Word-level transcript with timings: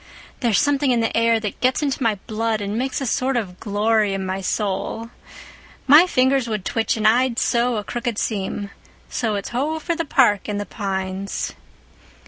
There's 0.39 0.59
something 0.59 0.89
in 0.89 1.01
the 1.01 1.15
air 1.15 1.39
that 1.39 1.61
gets 1.61 1.83
into 1.83 2.01
my 2.01 2.15
blood 2.25 2.59
and 2.59 2.75
makes 2.75 3.01
a 3.01 3.05
sort 3.05 3.37
of 3.37 3.59
glory 3.59 4.15
in 4.15 4.25
my 4.25 4.41
soul. 4.41 5.11
My 5.85 6.07
fingers 6.07 6.47
would 6.47 6.65
twitch 6.65 6.97
and 6.97 7.07
I'd 7.07 7.37
sew 7.37 7.77
a 7.77 7.83
crooked 7.83 8.17
seam. 8.17 8.71
So 9.09 9.35
it's 9.35 9.49
ho 9.49 9.77
for 9.77 9.95
the 9.95 10.03
park 10.03 10.47
and 10.47 10.59
the 10.59 10.65
pines." 10.65 11.53